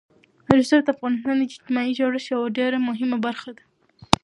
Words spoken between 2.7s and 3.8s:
مهمه برخه ده.